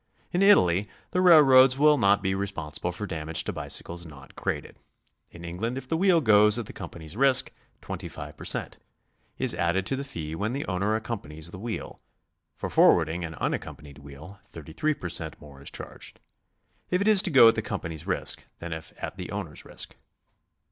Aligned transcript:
In 0.31 0.41
Italy 0.41 0.87
the 1.11 1.21
railroads 1.21 1.77
will 1.77 1.99
not 1.99 2.23
be 2.23 2.33
responsible 2.33 2.91
for 2.91 3.05
damage 3.05 3.43
to 3.43 3.53
bicycles 3.53 4.03
not 4.03 4.35
crated. 4.35 4.79
In 5.29 5.45
England 5.45 5.77
if 5.77 5.87
the 5.87 5.95
wheel 5.95 6.21
goes 6.21 6.57
at 6.57 6.65
the 6.65 6.73
Company's 6.73 7.15
risk, 7.15 7.51
25 7.81 8.35
per 8.35 8.43
cent, 8.43 8.77
is 9.37 9.53
added 9.53 9.85
to 9.85 9.95
the 9.95 10.03
fee 10.03 10.33
when 10.33 10.53
the 10.53 10.65
owner 10.65 10.95
accompanies 10.95 11.51
the 11.51 11.59
wheel: 11.59 11.99
for 12.55 12.67
forwarding 12.67 13.23
an 13.23 13.35
unaccompanied 13.35 13.99
wheel, 13.99 14.39
33 14.45 14.95
per 14.95 15.07
cent, 15.09 15.39
more 15.39 15.61
is 15.61 15.69
charged 15.69 16.19
if 16.89 16.99
it 16.99 17.07
is 17.07 17.21
to 17.21 17.29
go 17.29 17.47
at 17.47 17.53
the 17.53 17.61
Company's 17.61 18.07
risk 18.07 18.43
than 18.57 18.73
if 18.73 18.91
at 18.97 19.17
the 19.17 19.29
owner's 19.31 19.65
risk. 19.65 19.93